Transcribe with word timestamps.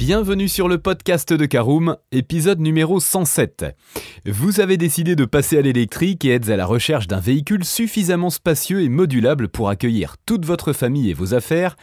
Bienvenue 0.00 0.48
sur 0.48 0.66
le 0.66 0.78
podcast 0.78 1.30
de 1.30 1.44
Caroom, 1.44 1.94
épisode 2.10 2.58
numéro 2.58 3.00
107. 3.00 3.66
Vous 4.24 4.60
avez 4.60 4.78
décidé 4.78 5.14
de 5.14 5.26
passer 5.26 5.58
à 5.58 5.60
l'électrique 5.60 6.24
et 6.24 6.30
êtes 6.30 6.48
à 6.48 6.56
la 6.56 6.64
recherche 6.64 7.06
d'un 7.06 7.20
véhicule 7.20 7.66
suffisamment 7.66 8.30
spacieux 8.30 8.80
et 8.80 8.88
modulable 8.88 9.50
pour 9.50 9.68
accueillir 9.68 10.16
toute 10.24 10.46
votre 10.46 10.72
famille 10.72 11.10
et 11.10 11.14
vos 11.14 11.34
affaires 11.34 11.76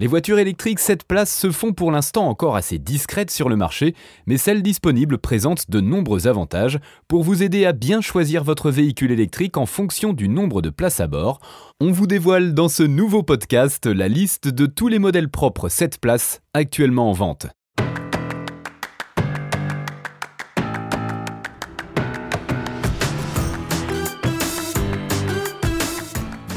les 0.00 0.06
voitures 0.06 0.38
électriques 0.38 0.78
7 0.78 1.02
places 1.02 1.36
se 1.36 1.50
font 1.50 1.72
pour 1.72 1.90
l'instant 1.90 2.28
encore 2.28 2.54
assez 2.54 2.78
discrètes 2.78 3.32
sur 3.32 3.48
le 3.48 3.56
marché, 3.56 3.96
mais 4.26 4.36
celles 4.36 4.62
disponibles 4.62 5.18
présentent 5.18 5.68
de 5.68 5.80
nombreux 5.80 6.28
avantages 6.28 6.78
pour 7.08 7.24
vous 7.24 7.42
aider 7.42 7.66
à 7.66 7.72
bien 7.72 8.00
choisir 8.00 8.44
votre 8.44 8.70
véhicule 8.70 9.10
électrique 9.10 9.56
en 9.56 9.66
fonction 9.66 10.12
du 10.12 10.28
nombre 10.28 10.62
de 10.62 10.70
places 10.70 11.00
à 11.00 11.08
bord. 11.08 11.40
On 11.80 11.90
vous 11.90 12.06
dévoile 12.06 12.54
dans 12.54 12.68
ce 12.68 12.84
nouveau 12.84 13.24
podcast 13.24 13.86
la 13.86 14.06
liste 14.06 14.46
de 14.46 14.66
tous 14.66 14.86
les 14.86 15.00
modèles 15.00 15.30
propres 15.30 15.68
7 15.68 15.98
places 16.00 16.42
actuellement 16.54 17.10
en 17.10 17.12
vente. 17.12 17.48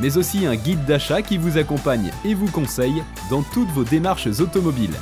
mais 0.00 0.16
aussi 0.16 0.46
un 0.46 0.56
guide 0.56 0.84
d'achat 0.84 1.22
qui 1.22 1.38
vous 1.38 1.58
accompagne 1.58 2.10
et 2.24 2.34
vous 2.34 2.50
conseille 2.50 3.02
dans 3.30 3.42
toutes 3.42 3.70
vos 3.70 3.84
démarches 3.84 4.28
automobiles. 4.40 4.96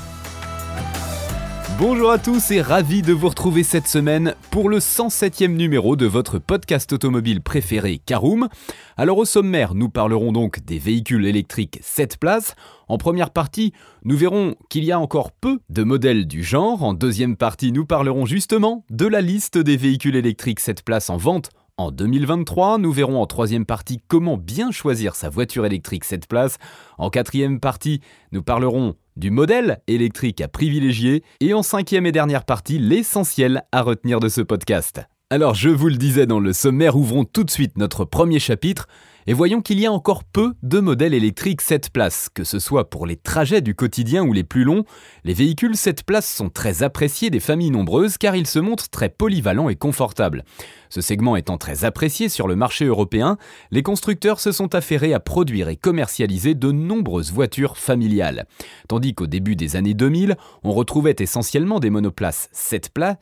Bonjour 1.76 2.12
à 2.12 2.18
tous 2.18 2.52
et 2.52 2.62
ravi 2.62 3.02
de 3.02 3.12
vous 3.12 3.28
retrouver 3.28 3.64
cette 3.64 3.88
semaine 3.88 4.36
pour 4.52 4.68
le 4.68 4.78
107e 4.78 5.56
numéro 5.56 5.96
de 5.96 6.06
votre 6.06 6.38
podcast 6.38 6.92
automobile 6.92 7.42
préféré 7.42 7.98
Caroom. 7.98 8.48
Alors 8.96 9.18
au 9.18 9.24
sommaire, 9.24 9.74
nous 9.74 9.88
parlerons 9.88 10.30
donc 10.30 10.64
des 10.64 10.78
véhicules 10.78 11.26
électriques 11.26 11.80
7 11.82 12.18
places. 12.18 12.54
En 12.86 12.96
première 12.96 13.30
partie, 13.30 13.72
nous 14.04 14.16
verrons 14.16 14.54
qu'il 14.68 14.84
y 14.84 14.92
a 14.92 15.00
encore 15.00 15.32
peu 15.32 15.58
de 15.68 15.82
modèles 15.82 16.28
du 16.28 16.44
genre. 16.44 16.84
En 16.84 16.94
deuxième 16.94 17.36
partie, 17.36 17.72
nous 17.72 17.84
parlerons 17.84 18.24
justement 18.24 18.84
de 18.90 19.06
la 19.06 19.20
liste 19.20 19.58
des 19.58 19.76
véhicules 19.76 20.14
électriques 20.14 20.60
7 20.60 20.84
places 20.84 21.10
en 21.10 21.16
vente 21.16 21.50
en 21.76 21.90
2023, 21.90 22.78
nous 22.78 22.92
verrons 22.92 23.20
en 23.20 23.26
troisième 23.26 23.66
partie 23.66 24.00
comment 24.06 24.36
bien 24.36 24.70
choisir 24.70 25.16
sa 25.16 25.28
voiture 25.28 25.66
électrique 25.66 26.04
7 26.04 26.28
places. 26.28 26.58
En 26.98 27.10
quatrième 27.10 27.58
partie, 27.58 28.00
nous 28.30 28.44
parlerons 28.44 28.94
du 29.16 29.30
modèle 29.30 29.80
électrique 29.88 30.40
à 30.40 30.46
privilégier. 30.46 31.24
Et 31.40 31.52
en 31.52 31.64
cinquième 31.64 32.06
et 32.06 32.12
dernière 32.12 32.44
partie, 32.44 32.78
l'essentiel 32.78 33.64
à 33.72 33.82
retenir 33.82 34.20
de 34.20 34.28
ce 34.28 34.40
podcast. 34.40 35.00
Alors 35.30 35.54
je 35.54 35.68
vous 35.68 35.88
le 35.88 35.96
disais 35.96 36.26
dans 36.26 36.38
le 36.38 36.52
sommaire, 36.52 36.96
ouvrons 36.96 37.24
tout 37.24 37.42
de 37.42 37.50
suite 37.50 37.76
notre 37.76 38.04
premier 38.04 38.38
chapitre 38.38 38.86
et 39.26 39.32
voyons 39.32 39.62
qu'il 39.62 39.80
y 39.80 39.86
a 39.86 39.92
encore 39.92 40.24
peu 40.24 40.54
de 40.62 40.80
modèles 40.80 41.14
électriques 41.14 41.60
7 41.60 41.90
places, 41.90 42.28
que 42.32 42.44
ce 42.44 42.58
soit 42.58 42.90
pour 42.90 43.06
les 43.06 43.16
trajets 43.16 43.60
du 43.60 43.74
quotidien 43.74 44.22
ou 44.22 44.32
les 44.32 44.44
plus 44.44 44.64
longs, 44.64 44.84
les 45.24 45.34
véhicules 45.34 45.76
7 45.76 46.04
places 46.04 46.32
sont 46.32 46.50
très 46.50 46.82
appréciés 46.82 47.30
des 47.30 47.40
familles 47.40 47.70
nombreuses 47.70 48.18
car 48.18 48.36
ils 48.36 48.46
se 48.46 48.58
montrent 48.58 48.90
très 48.90 49.08
polyvalents 49.08 49.68
et 49.68 49.76
confortables. 49.76 50.44
Ce 50.90 51.00
segment 51.00 51.36
étant 51.36 51.58
très 51.58 51.84
apprécié 51.84 52.28
sur 52.28 52.46
le 52.46 52.56
marché 52.56 52.84
européen, 52.84 53.38
les 53.70 53.82
constructeurs 53.82 54.40
se 54.40 54.52
sont 54.52 54.74
affairés 54.74 55.14
à 55.14 55.20
produire 55.20 55.68
et 55.68 55.76
commercialiser 55.76 56.54
de 56.54 56.70
nombreuses 56.70 57.32
voitures 57.32 57.76
familiales. 57.76 58.46
Tandis 58.88 59.14
qu'au 59.14 59.26
début 59.26 59.56
des 59.56 59.76
années 59.76 59.94
2000, 59.94 60.36
on 60.62 60.72
retrouvait 60.72 61.16
essentiellement 61.18 61.80
des 61.80 61.90
monoplaces 61.90 62.48
7 62.52 62.90
places, 62.90 63.16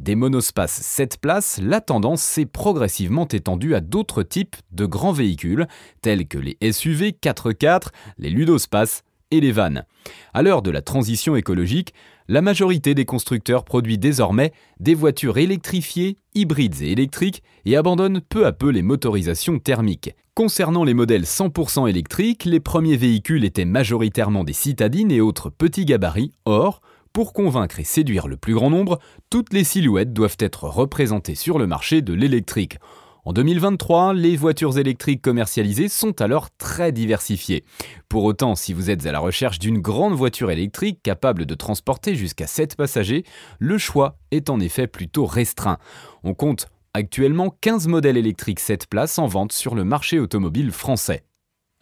des 0.00 0.14
monospaces 0.14 0.80
7 0.80 1.18
places, 1.20 1.60
la 1.62 1.80
tendance 1.80 2.22
s'est 2.22 2.46
progressivement 2.46 3.28
étendue 3.28 3.74
à 3.74 3.80
d'autres 3.80 4.22
types 4.22 4.56
de 4.72 4.86
grands 4.86 5.12
véhicules, 5.12 5.66
tels 6.02 6.26
que 6.26 6.38
les 6.38 6.56
SUV 6.72 7.12
4x4, 7.12 7.88
les 8.18 8.30
ludospaces 8.30 9.02
et 9.30 9.40
les 9.40 9.52
vannes. 9.52 9.84
À 10.32 10.42
l'heure 10.42 10.62
de 10.62 10.70
la 10.70 10.82
transition 10.82 11.36
écologique, 11.36 11.94
la 12.28 12.40
majorité 12.40 12.94
des 12.94 13.04
constructeurs 13.04 13.64
produit 13.64 13.98
désormais 13.98 14.52
des 14.80 14.94
voitures 14.94 15.38
électrifiées, 15.38 16.16
hybrides 16.34 16.82
et 16.82 16.92
électriques 16.92 17.42
et 17.64 17.76
abandonnent 17.76 18.20
peu 18.20 18.46
à 18.46 18.52
peu 18.52 18.70
les 18.70 18.82
motorisations 18.82 19.58
thermiques. 19.58 20.14
Concernant 20.34 20.84
les 20.84 20.94
modèles 20.94 21.24
100% 21.24 21.88
électriques, 21.88 22.44
les 22.44 22.60
premiers 22.60 22.96
véhicules 22.96 23.44
étaient 23.44 23.64
majoritairement 23.64 24.42
des 24.42 24.52
citadines 24.52 25.12
et 25.12 25.20
autres 25.20 25.50
petits 25.50 25.84
gabarits. 25.84 26.32
Or, 26.44 26.80
pour 27.14 27.32
convaincre 27.32 27.78
et 27.78 27.84
séduire 27.84 28.26
le 28.26 28.36
plus 28.36 28.54
grand 28.54 28.70
nombre, 28.70 28.98
toutes 29.30 29.52
les 29.52 29.62
silhouettes 29.62 30.12
doivent 30.12 30.36
être 30.40 30.64
représentées 30.64 31.36
sur 31.36 31.60
le 31.60 31.66
marché 31.68 32.02
de 32.02 32.12
l'électrique. 32.12 32.78
En 33.24 33.32
2023, 33.32 34.14
les 34.14 34.36
voitures 34.36 34.76
électriques 34.78 35.22
commercialisées 35.22 35.88
sont 35.88 36.20
alors 36.20 36.50
très 36.58 36.90
diversifiées. 36.90 37.64
Pour 38.08 38.24
autant, 38.24 38.56
si 38.56 38.72
vous 38.72 38.90
êtes 38.90 39.06
à 39.06 39.12
la 39.12 39.20
recherche 39.20 39.60
d'une 39.60 39.78
grande 39.78 40.14
voiture 40.14 40.50
électrique 40.50 41.04
capable 41.04 41.46
de 41.46 41.54
transporter 41.54 42.16
jusqu'à 42.16 42.48
7 42.48 42.74
passagers, 42.74 43.22
le 43.60 43.78
choix 43.78 44.18
est 44.32 44.50
en 44.50 44.58
effet 44.58 44.88
plutôt 44.88 45.24
restreint. 45.24 45.78
On 46.24 46.34
compte 46.34 46.66
actuellement 46.94 47.56
15 47.60 47.86
modèles 47.86 48.16
électriques 48.16 48.60
7 48.60 48.88
places 48.88 49.20
en 49.20 49.28
vente 49.28 49.52
sur 49.52 49.76
le 49.76 49.84
marché 49.84 50.18
automobile 50.18 50.72
français. 50.72 51.22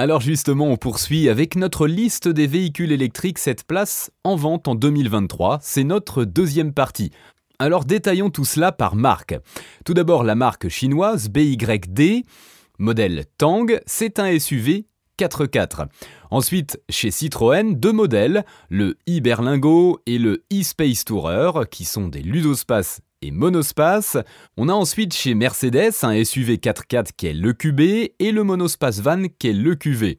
Alors 0.03 0.21
justement, 0.21 0.67
on 0.67 0.77
poursuit 0.77 1.29
avec 1.29 1.55
notre 1.55 1.87
liste 1.87 2.27
des 2.27 2.49
véhicules 2.49 2.91
électriques 2.91 3.39
7 3.39 3.63
places 3.63 4.11
en 4.25 4.35
vente 4.35 4.67
en 4.67 4.75
2023. 4.75 5.61
C'est 5.63 5.85
notre 5.85 6.25
deuxième 6.25 6.73
partie. 6.75 7.13
Alors 7.61 7.85
détaillons 7.85 8.31
tout 8.31 8.45
cela 8.45 8.73
par 8.73 8.97
marque. 8.97 9.39
Tout 9.85 9.95
d'abord 9.95 10.25
la 10.25 10.35
marque 10.35 10.69
chinoise 10.69 11.29
BYD, 11.29 12.25
modèle 12.81 13.27
Tang, 13.39 13.79
c'est 13.87 14.19
un 14.19 14.37
SUV 14.37 14.87
4x4. 15.21 15.87
Ensuite, 16.33 16.81
chez 16.89 17.13
Citroën, 17.13 17.79
deux 17.79 17.93
modèles, 17.93 18.45
le 18.71 18.97
e-Berlingo 19.09 20.01
et 20.07 20.19
le 20.19 20.43
e-Space 20.53 21.05
Tourer, 21.05 21.53
qui 21.71 21.85
sont 21.85 22.09
des 22.09 22.23
ludospaces 22.23 23.03
et 23.23 23.31
monospace. 23.31 24.19
On 24.57 24.69
a 24.69 24.73
ensuite 24.73 25.15
chez 25.15 25.35
Mercedes 25.35 25.93
un 26.03 26.25
SUV 26.25 26.57
4x4 26.57 27.11
qui 27.17 27.29
est 27.29 27.33
le 27.33 27.53
QB 27.53 27.81
et 28.19 28.33
le 28.33 28.43
monospace 28.43 29.01
van 29.01 29.25
qui 29.39 29.49
est 29.49 29.53
le 29.53 29.75
QV. 29.75 30.19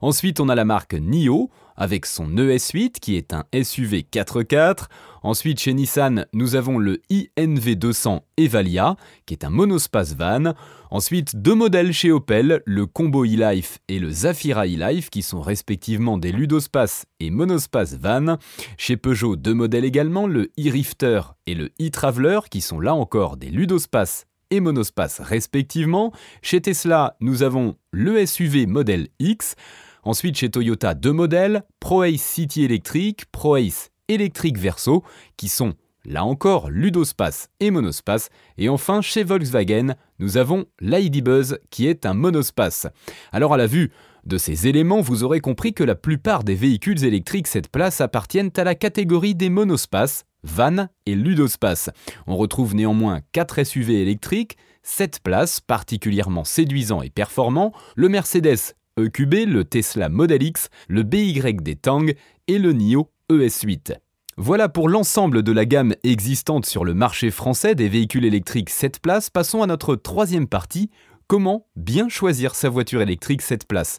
Ensuite, 0.00 0.40
on 0.40 0.48
a 0.48 0.54
la 0.54 0.64
marque 0.64 0.94
NIO 0.94 1.50
avec 1.80 2.06
son 2.06 2.28
ES8 2.28 3.00
qui 3.00 3.16
est 3.16 3.32
un 3.32 3.44
SUV 3.52 4.06
4x4. 4.12 4.84
Ensuite, 5.22 5.58
chez 5.60 5.74
Nissan, 5.74 6.26
nous 6.32 6.54
avons 6.54 6.78
le 6.78 7.00
INV200 7.10 8.20
Evalia 8.36 8.96
qui 9.26 9.34
est 9.34 9.44
un 9.44 9.50
monospace 9.50 10.14
van. 10.14 10.52
Ensuite, 10.90 11.36
deux 11.36 11.54
modèles 11.54 11.92
chez 11.92 12.12
Opel, 12.12 12.62
le 12.66 12.86
Combo 12.86 13.24
e-Life 13.24 13.78
et 13.88 13.98
le 13.98 14.10
Zafira 14.10 14.66
e-Life 14.66 15.08
qui 15.08 15.22
sont 15.22 15.40
respectivement 15.40 16.18
des 16.18 16.32
ludospace 16.32 17.06
et 17.18 17.30
monospace 17.30 17.94
van. 17.94 18.36
Chez 18.76 18.96
Peugeot, 18.96 19.36
deux 19.36 19.54
modèles 19.54 19.84
également, 19.86 20.26
le 20.26 20.52
e-Rifter 20.58 21.22
et 21.46 21.54
le 21.54 21.70
e-Traveler 21.80 22.40
qui 22.50 22.60
sont 22.60 22.78
là 22.78 22.94
encore 22.94 23.38
des 23.38 23.48
ludospace 23.48 24.26
et 24.50 24.60
monospace 24.60 25.20
respectivement. 25.20 26.12
Chez 26.42 26.60
Tesla, 26.60 27.16
nous 27.20 27.42
avons 27.42 27.76
le 27.90 28.24
SUV 28.26 28.66
modèle 28.66 29.08
X. 29.18 29.54
Ensuite, 30.02 30.36
chez 30.36 30.50
Toyota, 30.50 30.94
deux 30.94 31.12
modèles, 31.12 31.64
ProAce 31.78 32.18
City 32.18 32.64
Electric, 32.64 33.26
ProAce 33.32 33.90
Electric 34.08 34.58
Verso, 34.58 35.04
qui 35.36 35.48
sont 35.48 35.74
là 36.04 36.24
encore 36.24 36.70
Ludospace 36.70 37.48
et 37.60 37.70
Monospace. 37.70 38.30
Et 38.58 38.68
enfin, 38.68 39.00
chez 39.00 39.24
Volkswagen, 39.24 39.94
nous 40.18 40.36
avons 40.36 40.64
Buzz 40.80 41.58
qui 41.70 41.86
est 41.86 42.06
un 42.06 42.14
monospace. 42.14 42.86
Alors 43.32 43.54
à 43.54 43.56
la 43.56 43.66
vue 43.66 43.90
de 44.24 44.38
ces 44.38 44.66
éléments, 44.66 45.00
vous 45.00 45.24
aurez 45.24 45.40
compris 45.40 45.72
que 45.72 45.84
la 45.84 45.94
plupart 45.94 46.44
des 46.44 46.54
véhicules 46.54 47.04
électriques 47.04 47.46
cette 47.46 47.68
place 47.68 48.00
appartiennent 48.00 48.50
à 48.56 48.64
la 48.64 48.74
catégorie 48.74 49.34
des 49.34 49.50
monospaces, 49.50 50.24
van 50.42 50.88
et 51.06 51.14
ludospace. 51.14 51.90
On 52.26 52.36
retrouve 52.36 52.74
néanmoins 52.74 53.20
4 53.32 53.64
SUV 53.64 54.02
électriques, 54.02 54.56
7 54.82 55.20
places 55.22 55.60
particulièrement 55.60 56.44
séduisants 56.44 57.02
et 57.02 57.10
performants, 57.10 57.72
le 57.96 58.08
Mercedes 58.08 58.74
EQB, 59.06 59.46
le 59.46 59.64
Tesla 59.64 60.08
Model 60.08 60.42
X, 60.42 60.68
le 60.88 61.02
BYD 61.02 61.80
Tang 61.80 62.12
et 62.46 62.58
le 62.58 62.72
NIO 62.72 63.10
ES8. 63.30 63.96
Voilà 64.36 64.68
pour 64.68 64.88
l'ensemble 64.88 65.42
de 65.42 65.52
la 65.52 65.66
gamme 65.66 65.94
existante 66.02 66.64
sur 66.64 66.84
le 66.84 66.94
marché 66.94 67.30
français 67.30 67.74
des 67.74 67.88
véhicules 67.88 68.24
électriques 68.24 68.70
7 68.70 69.00
places. 69.00 69.28
Passons 69.28 69.62
à 69.62 69.66
notre 69.66 69.96
troisième 69.96 70.46
partie, 70.46 70.90
comment 71.26 71.66
bien 71.76 72.08
choisir 72.08 72.54
sa 72.54 72.68
voiture 72.68 73.02
électrique 73.02 73.42
7 73.42 73.66
places? 73.66 73.98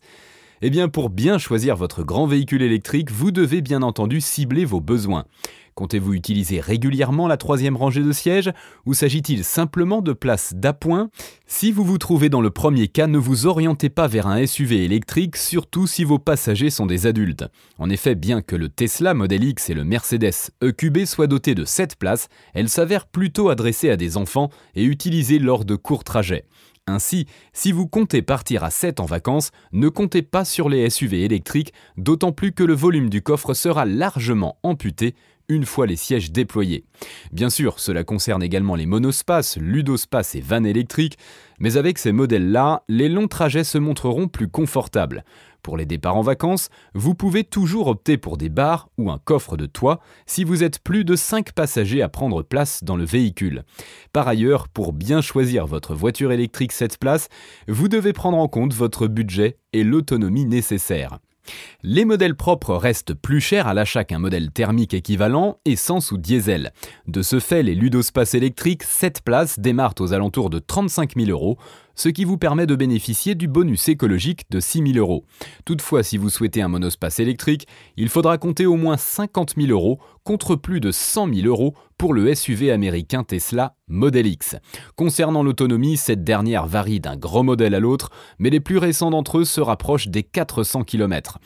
Eh 0.63 0.69
bien, 0.69 0.89
pour 0.89 1.09
bien 1.09 1.39
choisir 1.39 1.75
votre 1.75 2.03
grand 2.03 2.27
véhicule 2.27 2.61
électrique, 2.61 3.09
vous 3.09 3.31
devez 3.31 3.61
bien 3.61 3.81
entendu 3.81 4.21
cibler 4.21 4.63
vos 4.63 4.79
besoins. 4.79 5.25
Comptez-vous 5.73 6.13
utiliser 6.13 6.59
régulièrement 6.59 7.27
la 7.27 7.37
troisième 7.37 7.75
rangée 7.75 8.03
de 8.03 8.11
sièges 8.11 8.51
ou 8.85 8.93
s'agit-il 8.93 9.43
simplement 9.43 10.03
de 10.03 10.13
places 10.13 10.53
d'appoint? 10.53 11.09
Si 11.47 11.71
vous 11.71 11.83
vous 11.83 11.97
trouvez 11.97 12.29
dans 12.29 12.41
le 12.41 12.51
premier 12.51 12.87
cas, 12.89 13.07
ne 13.07 13.17
vous 13.17 13.47
orientez 13.47 13.89
pas 13.89 14.07
vers 14.07 14.27
un 14.27 14.45
SUV 14.45 14.85
électrique, 14.85 15.35
surtout 15.35 15.87
si 15.87 16.03
vos 16.03 16.19
passagers 16.19 16.69
sont 16.69 16.85
des 16.85 17.07
adultes. 17.07 17.45
En 17.79 17.89
effet, 17.89 18.13
bien 18.13 18.43
que 18.43 18.55
le 18.55 18.69
Tesla 18.69 19.15
Model 19.15 19.43
X 19.43 19.71
et 19.71 19.73
le 19.73 19.83
Mercedes 19.83 20.51
EQB 20.61 21.05
soient 21.05 21.25
dotés 21.25 21.55
de 21.55 21.65
7 21.65 21.95
places, 21.95 22.27
elles 22.53 22.69
s'avèrent 22.69 23.07
plutôt 23.07 23.49
adressées 23.49 23.89
à 23.89 23.97
des 23.97 24.15
enfants 24.15 24.51
et 24.75 24.83
utilisées 24.83 25.39
lors 25.39 25.65
de 25.65 25.75
courts 25.75 26.03
trajets. 26.03 26.45
Ainsi, 26.87 27.27
si 27.53 27.71
vous 27.71 27.87
comptez 27.87 28.21
partir 28.21 28.63
à 28.63 28.71
7 28.71 28.99
en 28.99 29.05
vacances, 29.05 29.51
ne 29.71 29.87
comptez 29.87 30.23
pas 30.23 30.45
sur 30.45 30.67
les 30.67 30.89
SUV 30.89 31.23
électriques, 31.23 31.73
d'autant 31.95 32.31
plus 32.31 32.51
que 32.53 32.63
le 32.63 32.73
volume 32.73 33.09
du 33.09 33.21
coffre 33.21 33.53
sera 33.53 33.85
largement 33.85 34.57
amputé 34.63 35.15
une 35.51 35.65
fois 35.65 35.85
les 35.85 35.97
sièges 35.97 36.31
déployés. 36.31 36.85
Bien 37.33 37.49
sûr, 37.49 37.79
cela 37.79 38.05
concerne 38.05 38.41
également 38.41 38.75
les 38.75 38.85
monospaces, 38.85 39.57
ludospaces 39.57 40.35
et 40.35 40.41
vannes 40.41 40.65
électriques, 40.65 41.17
mais 41.59 41.75
avec 41.75 41.97
ces 41.97 42.13
modèles-là, 42.13 42.83
les 42.87 43.09
longs 43.09 43.27
trajets 43.27 43.65
se 43.65 43.77
montreront 43.77 44.29
plus 44.29 44.47
confortables. 44.47 45.25
Pour 45.61 45.77
les 45.77 45.85
départs 45.85 46.15
en 46.15 46.21
vacances, 46.21 46.69
vous 46.95 47.13
pouvez 47.13 47.43
toujours 47.43 47.87
opter 47.87 48.17
pour 48.17 48.37
des 48.37 48.49
bars 48.49 48.89
ou 48.97 49.11
un 49.11 49.19
coffre 49.19 49.57
de 49.57 49.65
toit 49.65 49.99
si 50.25 50.43
vous 50.43 50.63
êtes 50.63 50.79
plus 50.79 51.03
de 51.03 51.15
5 51.15 51.51
passagers 51.51 52.01
à 52.01 52.09
prendre 52.09 52.43
place 52.43 52.83
dans 52.83 52.95
le 52.95 53.05
véhicule. 53.05 53.63
Par 54.13 54.27
ailleurs, 54.27 54.69
pour 54.69 54.93
bien 54.93 55.21
choisir 55.21 55.67
votre 55.67 55.93
voiture 55.93 56.31
électrique 56.31 56.71
7 56.71 56.97
places, 56.97 57.27
vous 57.67 57.89
devez 57.89 58.13
prendre 58.13 58.37
en 58.37 58.47
compte 58.47 58.73
votre 58.73 59.07
budget 59.07 59.57
et 59.73 59.83
l'autonomie 59.83 60.45
nécessaire. 60.45 61.19
Les 61.83 62.05
modèles 62.05 62.35
propres 62.35 62.75
restent 62.75 63.13
plus 63.13 63.41
chers 63.41 63.67
à 63.67 63.73
l'achat 63.73 64.03
qu'un 64.03 64.19
modèle 64.19 64.51
thermique 64.51 64.93
équivalent, 64.93 65.57
essence 65.65 66.11
ou 66.11 66.17
diesel. 66.17 66.71
De 67.07 67.21
ce 67.21 67.39
fait, 67.39 67.63
les 67.63 67.75
ludospaces 67.75 68.35
électriques 68.35 68.83
7 68.83 69.21
places 69.21 69.59
démarrent 69.59 69.95
aux 69.99 70.13
alentours 70.13 70.49
de 70.49 70.59
35 70.59 71.15
000 71.15 71.29
euros, 71.29 71.57
ce 71.95 72.09
qui 72.09 72.23
vous 72.23 72.37
permet 72.37 72.65
de 72.65 72.75
bénéficier 72.75 73.35
du 73.35 73.47
bonus 73.47 73.89
écologique 73.89 74.49
de 74.49 74.59
6 74.59 74.93
000 74.93 74.97
euros. 74.97 75.25
Toutefois, 75.65 76.03
si 76.03 76.17
vous 76.17 76.29
souhaitez 76.29 76.61
un 76.61 76.67
monospace 76.67 77.19
électrique, 77.19 77.67
il 77.97 78.09
faudra 78.09 78.37
compter 78.37 78.65
au 78.65 78.75
moins 78.75 78.97
50 78.97 79.55
000 79.57 79.71
euros 79.71 79.99
contre 80.23 80.55
plus 80.55 80.79
de 80.79 80.91
100 80.91 81.33
000 81.33 81.47
euros 81.47 81.73
pour 82.01 82.15
le 82.15 82.33
SUV 82.33 82.71
américain 82.71 83.23
Tesla 83.23 83.75
Model 83.87 84.25
X. 84.25 84.55
Concernant 84.95 85.43
l'autonomie, 85.43 85.97
cette 85.97 86.23
dernière 86.23 86.65
varie 86.65 86.99
d'un 86.99 87.15
gros 87.15 87.43
modèle 87.43 87.75
à 87.75 87.79
l'autre, 87.79 88.09
mais 88.39 88.49
les 88.49 88.59
plus 88.59 88.79
récents 88.79 89.11
d'entre 89.11 89.37
eux 89.37 89.45
se 89.45 89.61
rapprochent 89.61 90.07
des 90.07 90.23
400 90.23 90.83
km. 90.83 91.37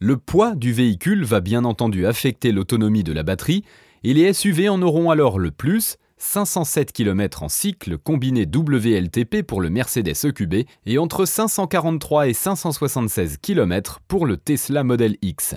Le 0.00 0.18
poids 0.18 0.54
du 0.54 0.74
véhicule 0.74 1.24
va 1.24 1.40
bien 1.40 1.64
entendu 1.64 2.04
affecter 2.04 2.52
l'autonomie 2.52 3.04
de 3.04 3.12
la 3.14 3.22
batterie, 3.22 3.64
et 4.04 4.12
les 4.12 4.30
SUV 4.34 4.68
en 4.68 4.82
auront 4.82 5.10
alors 5.10 5.38
le 5.38 5.50
plus, 5.50 5.96
507 6.18 6.92
km 6.92 7.42
en 7.42 7.48
cycle 7.48 7.96
combiné 7.96 8.44
WLTP 8.44 9.40
pour 9.42 9.62
le 9.62 9.70
Mercedes 9.70 10.26
EQB 10.26 10.66
et 10.84 10.98
entre 10.98 11.24
543 11.24 12.28
et 12.28 12.34
576 12.34 13.38
km 13.38 14.00
pour 14.08 14.26
le 14.26 14.36
Tesla 14.36 14.84
Model 14.84 15.16
X. 15.22 15.54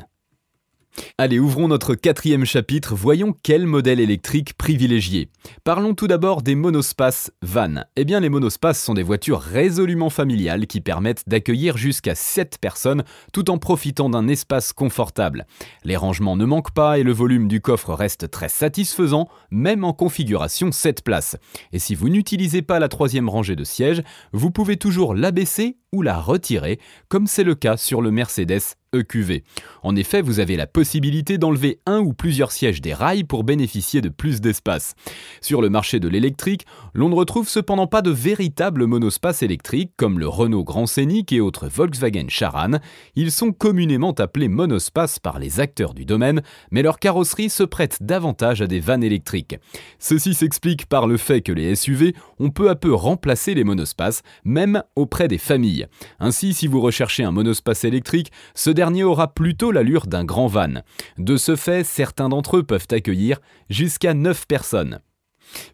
Allez, 1.18 1.40
ouvrons 1.40 1.68
notre 1.68 1.96
quatrième 1.96 2.46
chapitre, 2.46 2.96
voyons 2.96 3.34
quel 3.44 3.66
modèle 3.66 4.00
électrique 4.00 4.54
privilégier. 4.54 5.30
Parlons 5.64 5.94
tout 5.94 6.08
d'abord 6.08 6.42
des 6.42 6.56
monospaces 6.56 7.32
van. 7.42 7.84
Eh 7.96 8.06
bien, 8.06 8.20
les 8.20 8.30
monospaces 8.30 8.84
sont 8.84 8.94
des 8.94 9.04
voitures 9.04 9.40
résolument 9.40 10.10
familiales 10.10 10.68
qui 10.68 10.82
permettent 10.82 11.28
d'accueillir 11.28 11.78
jusqu'à 11.78 12.16
7 12.16 12.58
personnes 12.60 13.04
tout 13.34 13.50
en 13.50 13.58
profitant 13.58 14.10
d'un 14.10 14.28
espace 14.28 14.74
confortable. 14.74 15.46
Les 15.84 15.96
rangements 15.96 16.36
ne 16.36 16.46
manquent 16.46 16.74
pas 16.74 17.00
et 17.00 17.04
le 17.04 17.12
volume 17.12 17.48
du 17.48 17.62
coffre 17.62 17.94
reste 17.94 18.30
très 18.30 18.50
satisfaisant, 18.50 19.28
même 19.52 19.84
en 19.84 19.94
configuration 19.94 20.72
7 20.72 21.04
places. 21.04 21.38
Et 21.72 21.80
si 21.80 21.96
vous 21.96 22.10
n'utilisez 22.10 22.62
pas 22.62 22.80
la 22.80 22.90
troisième 22.90 23.30
rangée 23.30 23.56
de 23.56 23.64
sièges, 23.64 24.04
vous 24.32 24.52
pouvez 24.52 24.78
toujours 24.78 25.16
l'abaisser 25.16 25.78
ou 25.92 26.02
la 26.02 26.20
retirer, 26.20 26.80
comme 27.08 27.28
c'est 27.28 27.44
le 27.44 27.56
cas 27.56 27.78
sur 27.78 28.02
le 28.02 28.12
Mercedes 28.12 28.76
EQV. 28.96 29.44
En 29.84 29.96
effet, 29.96 30.22
vous 30.22 30.40
avez 30.40 30.56
la 30.56 30.68
possibilité 30.68 31.38
d'enlever 31.38 31.80
un 31.86 32.00
ou 32.00 32.14
plusieurs 32.14 32.52
sièges 32.52 32.82
des 32.82 32.94
rails 32.94 33.24
pour 33.24 33.44
bénéficier 33.44 34.02
de 34.02 34.10
plus 34.10 34.42
d'espace. 34.42 34.96
Sur 35.42 35.62
le 35.62 35.70
marché 35.70 36.00
de 36.00 36.08
l'électrique, 36.08 36.66
l'on 36.94 37.10
ne 37.10 37.16
retrouve 37.16 37.50
cependant 37.50 37.88
pas 37.88 38.02
de 38.02 38.12
véritables 38.12 38.86
monospaces 38.86 39.44
électriques 39.44 39.92
comme 39.98 40.20
le 40.20 40.28
Renault 40.28 40.64
Grand 40.64 40.86
Scénic 40.86 41.32
et 41.32 41.42
autres 41.42 41.68
Volkswagen 41.68 42.28
Charan. 42.30 42.80
Ils 43.16 43.32
sont 43.32 43.52
communément 43.52 44.12
appelés 44.12 44.48
monospaces 44.48 45.20
par 45.20 45.40
les 45.40 45.60
acteurs 45.60 45.94
du 45.94 46.06
domaine, 46.06 46.42
mais 46.72 46.82
leur 46.82 47.00
carrosserie 47.00 47.50
se 47.50 47.64
prête 47.64 47.98
davantage 48.02 48.62
à 48.62 48.68
des 48.68 48.80
vannes 48.80 49.04
électriques. 49.04 49.58
Ceci 50.00 50.34
s'explique 50.34 50.86
par 50.86 51.08
le 51.08 51.18
fait 51.18 51.42
que 51.42 51.52
les 51.52 51.76
SUV 51.76 52.16
ont 52.40 52.50
peu 52.50 52.70
à 52.70 52.76
peu 52.76 52.94
remplacé 52.94 53.54
les 53.54 53.64
monospaces, 53.64 54.22
même 54.44 54.84
auprès 54.96 55.28
des 55.28 55.38
familles. 55.38 55.88
Ainsi, 56.20 56.54
si 56.54 56.68
vous 56.68 56.82
recherchez 56.82 57.24
un 57.24 57.32
monospace 57.32 57.84
électrique, 57.84 58.32
ce 58.54 58.70
dernier 58.70 59.04
aura 59.04 59.34
plutôt 59.34 59.72
l'allure 59.72 60.08
d'un 60.08 60.26
grand 60.26 60.48
van. 60.48 60.82
De 61.18 61.38
ce 61.38 61.56
fait, 61.56 61.84
certains 61.84 62.30
d'entre 62.30 62.58
eux 62.58 62.64
peuvent 62.64 62.88
accueillir 62.92 63.40
jusqu'à 63.70 64.14
9 64.14 64.48
personnes. 64.48 65.00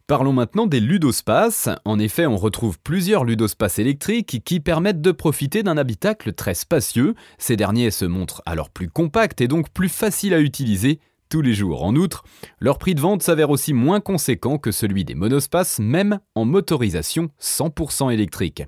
Parlons 0.07 0.33
maintenant 0.33 0.67
des 0.67 0.79
ludospaces. 0.79 1.69
En 1.85 1.99
effet, 1.99 2.25
on 2.25 2.37
retrouve 2.37 2.79
plusieurs 2.79 3.23
ludospaces 3.23 3.79
électriques 3.79 4.41
qui 4.43 4.59
permettent 4.59 5.01
de 5.01 5.11
profiter 5.11 5.63
d'un 5.63 5.77
habitacle 5.77 6.33
très 6.33 6.53
spacieux. 6.53 7.15
Ces 7.37 7.55
derniers 7.55 7.91
se 7.91 8.05
montrent 8.05 8.41
alors 8.45 8.69
plus 8.69 8.89
compacts 8.89 9.41
et 9.41 9.47
donc 9.47 9.69
plus 9.69 9.89
faciles 9.89 10.33
à 10.33 10.39
utiliser 10.39 10.99
tous 11.31 11.41
les 11.41 11.53
jours. 11.53 11.83
En 11.83 11.95
outre, 11.95 12.23
leur 12.59 12.77
prix 12.77 12.93
de 12.93 12.99
vente 12.99 13.23
s'avère 13.23 13.49
aussi 13.49 13.73
moins 13.73 14.01
conséquent 14.01 14.57
que 14.57 14.71
celui 14.71 15.05
des 15.05 15.15
monospaces, 15.15 15.79
même 15.79 16.19
en 16.35 16.43
motorisation 16.43 17.29
100% 17.41 18.11
électrique. 18.11 18.63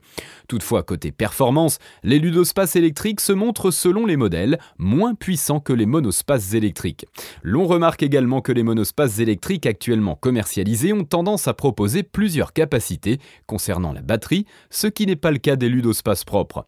Toutefois, 0.47 0.81
côté 0.81 1.11
performance, 1.11 1.77
les 2.03 2.19
ludospaces 2.19 2.77
électriques 2.77 3.19
se 3.19 3.33
montrent 3.33 3.69
selon 3.69 4.05
les 4.05 4.15
modèles 4.15 4.59
moins 4.77 5.13
puissants 5.13 5.59
que 5.59 5.73
les 5.73 5.85
monospaces 5.85 6.53
électriques. 6.53 7.05
L'on 7.43 7.67
remarque 7.67 8.01
également 8.01 8.39
que 8.39 8.53
les 8.53 8.63
monospaces 8.63 9.19
électriques 9.19 9.65
actuellement 9.65 10.15
commercialisés 10.15 10.93
ont 10.93 11.03
tendance 11.03 11.49
à 11.49 11.53
proposer 11.53 12.01
plusieurs 12.01 12.53
capacités 12.53 13.19
concernant 13.45 13.91
la 13.91 14.01
batterie, 14.01 14.45
ce 14.69 14.87
qui 14.87 15.05
n'est 15.05 15.17
pas 15.17 15.31
le 15.31 15.37
cas 15.37 15.57
des 15.57 15.67
ludospaces 15.67 16.23
propres. 16.23 16.65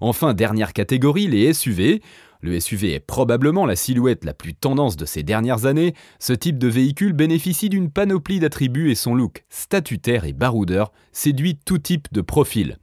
Enfin, 0.00 0.34
dernière 0.34 0.72
catégorie, 0.72 1.28
les 1.28 1.54
SUV. 1.54 2.02
Le 2.46 2.60
SUV 2.60 2.94
est 2.94 3.00
probablement 3.00 3.66
la 3.66 3.74
silhouette 3.74 4.24
la 4.24 4.32
plus 4.32 4.54
tendance 4.54 4.96
de 4.96 5.04
ces 5.04 5.24
dernières 5.24 5.66
années. 5.66 5.94
Ce 6.20 6.32
type 6.32 6.58
de 6.58 6.68
véhicule 6.68 7.12
bénéficie 7.12 7.68
d'une 7.68 7.90
panoplie 7.90 8.38
d'attributs 8.38 8.92
et 8.92 8.94
son 8.94 9.16
look 9.16 9.44
statutaire 9.48 10.24
et 10.24 10.32
baroudeur 10.32 10.92
séduit 11.10 11.56
tout 11.56 11.78
type 11.78 12.06
de 12.12 12.20
profil. 12.20 12.78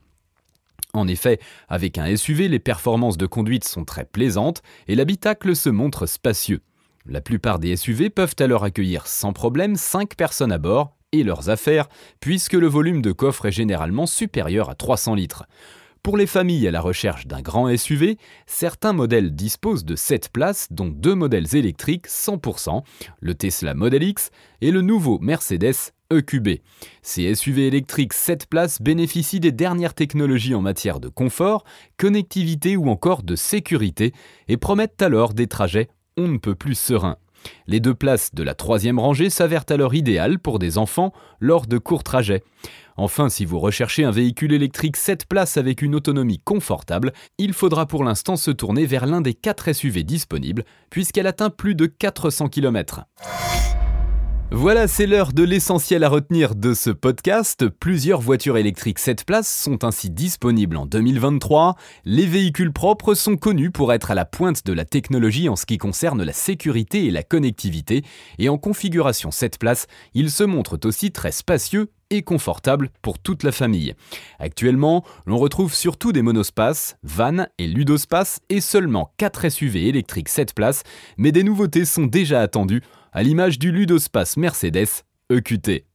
En 0.91 1.08
effet, 1.08 1.39
avec 1.70 1.98
un 1.98 2.13
SUV, 2.13 2.50
les 2.50 2.60
performances 2.60 3.15
de 3.15 3.25
conduite 3.25 3.63
sont 3.63 3.86
très 3.86 4.03
plaisantes 4.03 4.63
et 4.89 4.96
l'habitacle 4.96 5.55
se 5.55 5.70
montre 5.70 6.08
spacieux. 6.08 6.60
La 7.05 7.22
plupart 7.22 7.58
des 7.58 7.77
SUV 7.77 8.10
peuvent 8.10 8.36
alors 8.39 8.65
accueillir 8.65 9.08
sans 9.08 9.32
problème 9.32 9.77
5 9.77 10.17
personnes 10.17 10.51
à 10.51 10.58
bord 10.58 10.98
et 11.13 11.24
leurs 11.24 11.50
affaires, 11.50 11.88
puisque 12.20 12.51
le 12.51 12.67
volume 12.67 13.01
de 13.01 13.13
coffre 13.13 13.46
est 13.46 13.51
généralement 13.53 14.08
supérieur 14.08 14.70
à 14.70 14.75
300 14.75 15.15
litres. 15.15 15.46
Pour 16.03 16.17
les 16.17 16.27
familles 16.27 16.67
à 16.67 16.72
la 16.72 16.81
recherche 16.81 17.27
d'un 17.27 17.41
grand 17.41 17.74
SUV, 17.77 18.17
certains 18.45 18.91
modèles 18.91 19.33
disposent 19.33 19.86
de 19.86 19.95
7 19.95 20.31
places, 20.33 20.67
dont 20.69 20.89
deux 20.89 21.15
modèles 21.15 21.55
électriques 21.55 22.07
100%, 22.07 22.83
le 23.22 23.36
Tesla 23.36 23.74
Model 23.74 24.03
X 24.03 24.29
et 24.60 24.72
le 24.72 24.81
nouveau 24.81 25.17
Mercedes 25.19 25.93
EQB. 26.12 26.60
Ces 27.03 27.33
SUV 27.33 27.67
électriques 27.67 28.12
7 28.12 28.48
places 28.48 28.81
bénéficient 28.81 29.39
des 29.39 29.53
dernières 29.53 29.93
technologies 29.93 30.55
en 30.55 30.62
matière 30.62 31.00
de 31.00 31.07
confort, 31.07 31.63
connectivité 31.95 32.75
ou 32.75 32.89
encore 32.89 33.24
de 33.24 33.38
sécurité 33.38 34.12
et 34.50 34.57
promettent 34.57 35.01
alors 35.01 35.33
des 35.33 35.48
trajets 35.48 35.88
on 36.17 36.27
ne 36.27 36.38
peut 36.38 36.55
plus 36.55 36.75
sereins. 36.75 37.17
Les 37.67 37.79
deux 37.79 37.93
places 37.93 38.33
de 38.33 38.43
la 38.43 38.55
troisième 38.55 39.00
rangée 39.00 39.29
s'avèrent 39.29 39.65
alors 39.69 39.95
idéales 39.95 40.39
pour 40.39 40.60
des 40.60 40.77
enfants 40.77 41.13
lors 41.39 41.65
de 41.65 41.77
courts 41.77 42.03
trajets. 42.03 42.43
Enfin, 42.98 43.30
si 43.30 43.46
vous 43.46 43.60
recherchez 43.60 44.04
un 44.04 44.12
véhicule 44.12 44.54
électrique 44.54 44.98
7 44.98 45.26
places 45.26 45.58
avec 45.58 45.82
une 45.82 45.96
autonomie 45.96 46.40
confortable, 46.40 47.14
il 47.38 47.54
faudra 47.54 47.86
pour 47.86 48.04
l'instant 48.04 48.36
se 48.36 48.52
tourner 48.52 48.86
vers 48.86 49.06
l'un 49.06 49.22
des 49.22 49.34
4 49.34 49.74
SUV 49.74 50.04
disponibles, 50.04 50.64
puisqu'elle 50.90 51.28
atteint 51.28 51.50
plus 51.50 51.76
de 51.76 51.86
400 51.86 52.50
km. 52.50 53.06
Voilà, 54.55 54.88
c'est 54.88 55.07
l'heure 55.07 55.33
de 55.33 55.41
l'essentiel 55.41 56.03
à 56.03 56.10
retenir 56.10 56.53
de 56.53 56.75
ce 56.75 56.91
podcast. 56.91 57.67
Plusieurs 57.67 58.22
voitures 58.22 58.55
électriques 58.55 59.00
7 59.00 59.25
places 59.25 59.51
sont 59.51 59.83
ainsi 59.83 60.12
disponibles 60.12 60.77
en 60.77 60.86
2023. 60.86 61.75
Les 62.05 62.27
véhicules 62.27 62.72
propres 62.72 63.15
sont 63.15 63.36
connus 63.36 63.72
pour 63.72 63.91
être 63.93 64.12
à 64.12 64.15
la 64.15 64.25
pointe 64.25 64.63
de 64.63 64.72
la 64.72 64.86
technologie 64.86 65.50
en 65.50 65.55
ce 65.55 65.65
qui 65.65 65.79
concerne 65.79 66.22
la 66.22 66.33
sécurité 66.33 67.05
et 67.05 67.10
la 67.10 67.24
connectivité. 67.24 68.03
Et 68.38 68.48
en 68.48 68.60
configuration 68.60 69.31
7 69.31 69.57
places, 69.57 69.88
ils 70.13 70.29
se 70.29 70.43
montrent 70.43 70.77
aussi 70.86 71.12
très 71.12 71.31
spacieux 71.31 71.89
et 72.12 72.22
confortables 72.22 72.91
pour 73.01 73.17
toute 73.17 73.41
la 73.41 73.51
famille. 73.51 73.95
Actuellement, 74.38 75.03
l'on 75.25 75.39
retrouve 75.39 75.74
surtout 75.74 76.12
des 76.12 76.22
monospaces, 76.22 76.95
vannes 77.01 77.50
et 77.57 77.65
ludospaces 77.65 78.39
et 78.50 78.62
seulement 78.62 79.13
4 79.17 79.50
SUV 79.50 79.88
électriques 79.88 80.29
7 80.29 80.53
places, 80.53 80.83
mais 81.17 81.31
des 81.31 81.41
nouveautés 81.41 81.86
sont 81.86 82.05
déjà 82.05 82.41
attendues 82.41 82.83
à 83.13 83.22
l'image 83.22 83.60
du 83.60 83.72
ludospace 83.72 84.38
Mercedes 84.38 85.03
EQT. 85.29 85.86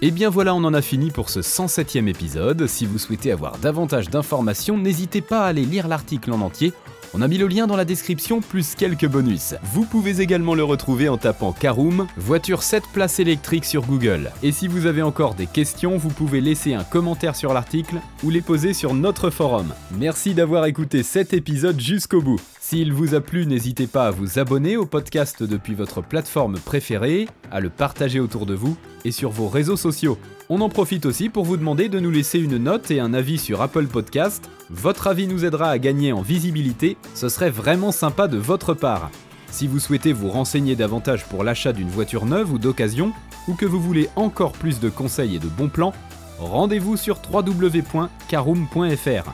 Et 0.00 0.12
bien 0.12 0.30
voilà, 0.30 0.54
on 0.54 0.62
en 0.62 0.74
a 0.74 0.80
fini 0.80 1.10
pour 1.10 1.28
ce 1.28 1.40
107e 1.40 2.06
épisode. 2.06 2.68
Si 2.68 2.86
vous 2.86 2.98
souhaitez 2.98 3.32
avoir 3.32 3.58
davantage 3.58 4.10
d'informations, 4.10 4.78
n'hésitez 4.78 5.22
pas 5.22 5.44
à 5.44 5.48
aller 5.48 5.64
lire 5.64 5.88
l'article 5.88 6.30
en 6.30 6.40
entier 6.40 6.72
on 7.14 7.22
a 7.22 7.28
mis 7.28 7.38
le 7.38 7.46
lien 7.46 7.66
dans 7.66 7.76
la 7.76 7.84
description 7.84 8.40
plus 8.40 8.74
quelques 8.74 9.06
bonus. 9.06 9.54
Vous 9.62 9.84
pouvez 9.84 10.20
également 10.20 10.54
le 10.54 10.64
retrouver 10.64 11.08
en 11.08 11.16
tapant 11.16 11.52
Caroom, 11.52 12.06
voiture 12.16 12.62
7 12.62 12.84
places 12.92 13.20
électriques 13.20 13.64
sur 13.64 13.86
Google. 13.86 14.30
Et 14.42 14.52
si 14.52 14.68
vous 14.68 14.86
avez 14.86 15.02
encore 15.02 15.34
des 15.34 15.46
questions, 15.46 15.96
vous 15.96 16.10
pouvez 16.10 16.40
laisser 16.40 16.74
un 16.74 16.84
commentaire 16.84 17.36
sur 17.36 17.52
l'article 17.52 17.96
ou 18.22 18.30
les 18.30 18.40
poser 18.40 18.72
sur 18.72 18.94
notre 18.94 19.30
forum. 19.30 19.72
Merci 19.98 20.34
d'avoir 20.34 20.66
écouté 20.66 21.02
cet 21.02 21.32
épisode 21.32 21.80
jusqu'au 21.80 22.22
bout. 22.22 22.40
S'il 22.60 22.92
vous 22.92 23.14
a 23.14 23.20
plu, 23.20 23.46
n'hésitez 23.46 23.86
pas 23.86 24.08
à 24.08 24.10
vous 24.10 24.38
abonner 24.38 24.76
au 24.76 24.84
podcast 24.84 25.42
depuis 25.42 25.74
votre 25.74 26.02
plateforme 26.02 26.58
préférée, 26.58 27.28
à 27.50 27.60
le 27.60 27.70
partager 27.70 28.20
autour 28.20 28.46
de 28.46 28.54
vous 28.54 28.76
et 29.04 29.12
sur 29.12 29.30
vos 29.30 29.48
réseaux 29.48 29.76
sociaux. 29.76 30.18
On 30.50 30.62
en 30.62 30.70
profite 30.70 31.04
aussi 31.04 31.28
pour 31.28 31.44
vous 31.44 31.58
demander 31.58 31.90
de 31.90 32.00
nous 32.00 32.10
laisser 32.10 32.38
une 32.38 32.56
note 32.56 32.90
et 32.90 33.00
un 33.00 33.12
avis 33.12 33.36
sur 33.36 33.60
Apple 33.60 33.86
Podcast. 33.86 34.48
Votre 34.70 35.08
avis 35.08 35.26
nous 35.26 35.44
aidera 35.44 35.68
à 35.68 35.78
gagner 35.78 36.10
en 36.12 36.22
visibilité, 36.22 36.96
ce 37.14 37.28
serait 37.28 37.50
vraiment 37.50 37.92
sympa 37.92 38.28
de 38.28 38.38
votre 38.38 38.72
part. 38.72 39.10
Si 39.50 39.66
vous 39.66 39.78
souhaitez 39.78 40.14
vous 40.14 40.30
renseigner 40.30 40.74
davantage 40.74 41.26
pour 41.26 41.44
l'achat 41.44 41.74
d'une 41.74 41.90
voiture 41.90 42.24
neuve 42.24 42.50
ou 42.50 42.58
d'occasion, 42.58 43.12
ou 43.46 43.54
que 43.54 43.66
vous 43.66 43.80
voulez 43.80 44.08
encore 44.16 44.52
plus 44.52 44.80
de 44.80 44.88
conseils 44.88 45.36
et 45.36 45.38
de 45.38 45.48
bons 45.48 45.68
plans, 45.68 45.92
rendez-vous 46.38 46.96
sur 46.96 47.20
www.caroom.fr. 47.30 49.32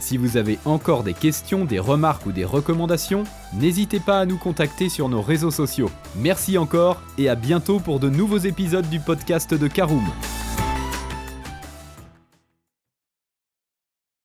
Si 0.00 0.16
vous 0.16 0.36
avez 0.38 0.58
encore 0.64 1.02
des 1.02 1.14
questions, 1.14 1.66
des 1.66 1.78
remarques 1.78 2.24
ou 2.24 2.32
des 2.32 2.44
recommandations, 2.44 3.24
n'hésitez 3.52 4.00
pas 4.00 4.20
à 4.20 4.26
nous 4.26 4.38
contacter 4.38 4.88
sur 4.88 5.10
nos 5.10 5.22
réseaux 5.22 5.50
sociaux. 5.50 5.90
Merci 6.16 6.56
encore 6.56 7.02
et 7.18 7.28
à 7.28 7.34
bientôt 7.34 7.80
pour 7.80 8.00
de 8.00 8.08
nouveaux 8.08 8.38
épisodes 8.38 8.88
du 8.88 9.00
podcast 9.00 9.52
de 9.52 9.68
Caroom. 9.68 10.04